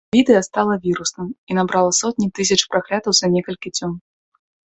[0.15, 3.93] Відэа стала вірусным і набрала сотні тысяч праглядаў за некалькі дзён.